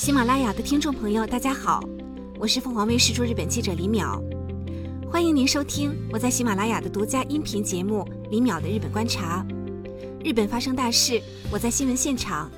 [0.00, 1.84] 喜马拉雅的听众朋友，大家好，
[2.38, 4.18] 我是凤凰卫视驻日本记者李淼，
[5.12, 9.44] 欢迎您收听我在喜马拉雅的独家音频节目《李淼的日本观察》。
[10.24, 11.20] 日本发生大事，
[11.52, 12.50] 我在新闻现场。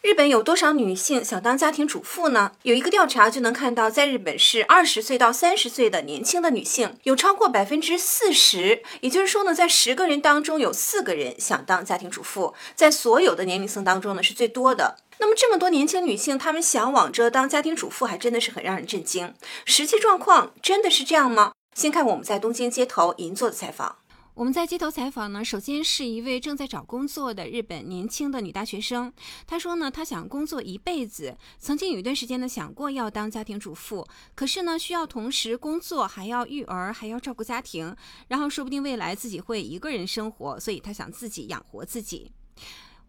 [0.00, 2.52] 日本有多少女性想当家庭主妇呢？
[2.62, 14.96] 有一个调查就能看到，在日本是二十岁到三十岁的年轻的女性有超过百分之四十，也就是说呢，在十个人当中有四个人想当家庭主妇，在所有的年龄层当中呢是最多的。
[15.20, 19.34] 那么这么多年轻女性，她们向往着当家庭主妇，还真的是很让人震惊。
[19.66, 21.52] 实际状况真的是这样吗？
[21.74, 23.98] 先看我们在东京街头银座的采访。
[24.32, 29.12] 我们在街头采访呢，首先是一位正在找工作的日本年轻的女大学生。
[29.46, 37.94] 她说呢，她想工作一辈子，曾经有一段时间呢想过要当家庭主妇，可是呢需要同时工作，还要育儿，还要照顾家庭，
[38.28, 42.32] 然后说不定未来自己会一个人生活，所以她想自己养活自己。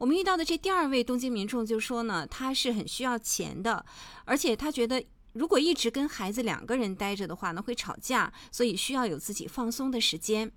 [0.02, 3.86] 我们遇到的这第二位东京民众就说呢，他是很需要钱的，
[4.26, 10.52] 而且他觉得如果一直跟孩子两个人待着的话呢，会吵架，所以需要有自己放松的时间。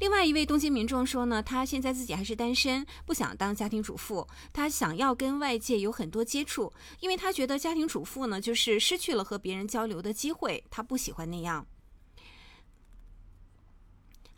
[0.00, 11.66] 另外一位东京民众说呢，他现在自己还是单身，不想当家庭主妇，他想要跟外界有很多接触，因为他觉得家庭主妇呢就是失去了和别人交流的机会，他不喜欢那样。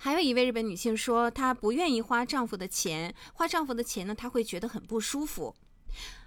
[0.05, 5.57] 还有一位日本女性说，她不愿意花丈夫的钱，花丈夫的钱呢，她会觉得很不舒服。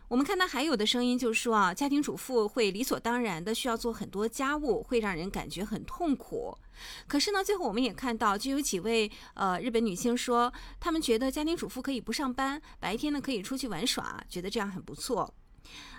[0.08, 6.58] 我们看到还有的声音就是说啊，家庭主妇会理所当然的需要做很多家务，会让人感觉很痛苦。
[7.05, 15.31] 可是呢，最后我们也看到，就有几位呃日本女性说，她们觉得家庭主妇可以不上班，白天呢可以出去玩耍，觉得这样很不错。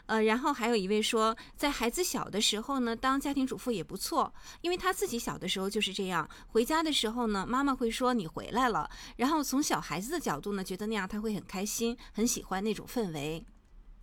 [0.09, 13.45] 呃，然后还有一位说，在孩子小的时候呢，当家庭主妇也不错，因为她自己小的时候就是这样，回家的时候呢，妈妈会说你回来了，然后从小孩子的角度呢，觉得那样他会很开心，很喜欢那种氛围。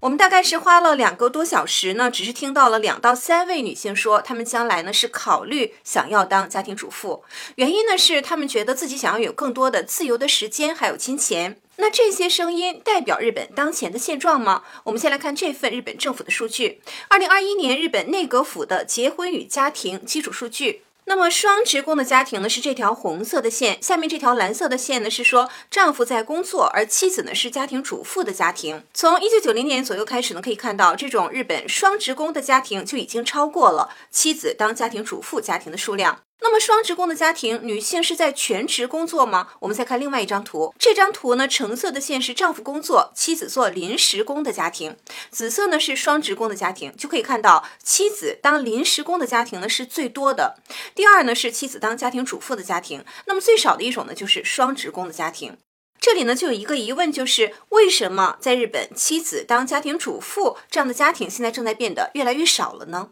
[0.02, 7.23] 我们大概是花了两个多小时呢，只是听到了两到三位女性说，她们将来呢是考虑想要当家庭主妇，
[7.56, 11.60] 原因呢是她们觉得自己想要有更多的自由的时间，还有金钱。
[11.77, 14.63] 那这些声音代表日本当前的现状吗？
[14.86, 20.83] 我们先来看这份日本政府的数据，二零二一年日本内阁府的结婚与家庭基础数据。
[21.08, 28.83] 那么双职工的家庭呢，是这条红色的线，下面这条蓝色的线呢，是说丈夫在工作，而妻子呢是家庭主妇的家庭。
[28.91, 36.21] 从一九九零年左右开始呢，可以看到这种日本双职工的家庭就已经超过了妻子当家庭主妇家庭的数量。
[36.41, 39.49] 那么双职工的家庭，女性是在全职工作吗？
[39.61, 44.95] 我们再看另外一张图，这张图呢，橙色的线是丈夫工作，妻子做临时工的家庭，
[45.31, 50.57] 紫色呢是双职工的家庭，就可以看到妻子当临时工的家庭呢是最多的，
[50.93, 55.57] 第二呢是妻子当家庭主妇的家庭，那么最少的一种呢就是双职工的家庭。
[55.99, 63.09] 这里呢就有一个疑问，就是为什么在日本妻子当家庭主妇这样的家庭现在正在变得越来越少了呢？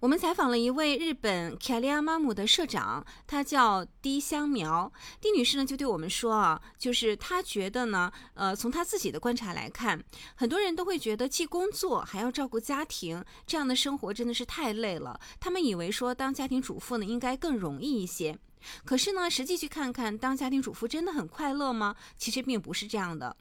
[0.00, 4.92] 我们采访了一位日本 k a l i a m a m u 的社长，他叫低香苗。
[5.20, 10.00] 低女士呢就对我们说啊，就是她觉得呢，呃，从她自己的观察来看，
[10.36, 15.18] 很多人都会觉得既工作还要照顾家庭，这样的生活真的是太累了。
[15.40, 18.38] 他们以为说当家庭主妇呢应该更容易一些，
[18.84, 21.96] 可是呢，实际去看看，当家庭主妇真的很快乐吗？
[22.16, 23.36] 其实并不是这样的。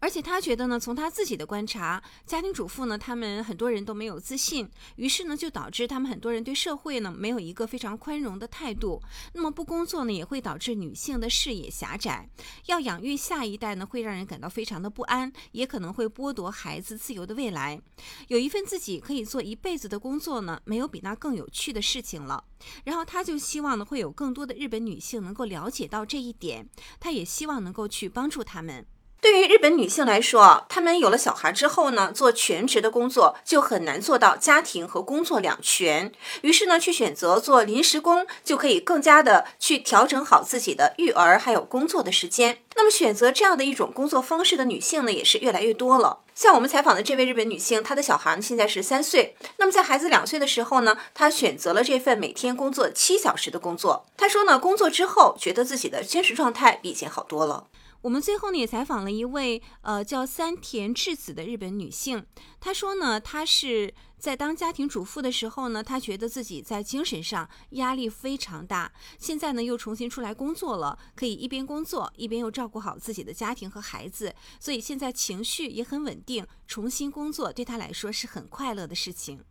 [0.00, 9.02] 而且他觉得呢，从他自己的观察，家庭主妇呢，他们很多人都没有自信，于是呢，就导致他们很多人对社会呢没有一个非常宽容的态度。
[9.32, 12.28] 那么不工作呢，也会导致女性的视野狭窄。
[12.66, 17.80] 要养育下一代呢，会让人感到非常的不安，也可能会剥夺孩子自由的未来。
[18.28, 22.44] 有一份自己可以做一辈子的工作呢，没有比那更有趣的事情了。
[22.84, 26.68] 然后他就希望呢，会有更多的日本女性能够了解到这一点，
[27.00, 28.86] 他也希望能够去帮助他们。
[29.20, 36.12] 对于日本女性来说啊，她们有了小孩之后呢，做全职的工作就很难做到家庭和工作两全。
[36.42, 42.58] 于是呢，去选择做临时工，就可以更加的去调整好自己的育儿还有工作的时间。
[42.76, 46.20] 那么，选择这样的一种工作方式的女性呢，也是越来越多了。
[46.36, 49.36] 像我们采访的这位日本女性，她的小孩现在是三岁。
[49.56, 54.06] 那么在孩子两岁的时候呢，她选择了这份每天工作七小时的工作。
[54.16, 57.64] 她说呢，工作之后觉得自己的精神状态比以前好多了。
[58.02, 62.24] 我们最后呢也采访了一位呃叫三田智子的日本女性，
[62.60, 79.44] 她说呢，她是在当家庭主妇的时候呢，她觉得自己在精神上压力非常大，现在呢又重新出来工作了，可以一边工作一边又照顾好自己的家庭和孩子，所以现在情绪也很稳定，重新工作对她来说是很快乐的事情。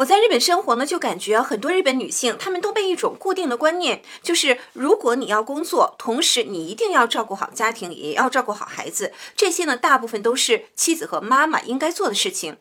[0.00, 12.56] 我在日本生活呢，就感觉很多日本女性，她们都被一种固定的观念，就是如果你要工作，同时你一定要照顾好家庭，也要照顾好孩子，这些呢，大部分都是妻子和妈妈应该做的事情。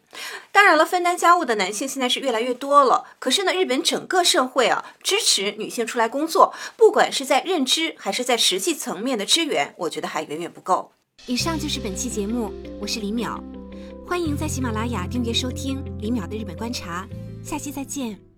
[0.52, 10.92] 当然了，分担家务的男性现在是越来越多了，可是呢，日本整个社会啊，支持女性出来工作，不管是在认知还是在实际层面的支援，我觉得还远远不够。
[11.26, 12.52] 以上就是本期节目，
[12.82, 13.42] 我是李淼，
[14.06, 17.08] 欢迎在喜马拉雅订阅收听李淼的日本观察。
[17.44, 18.29] 下期再见。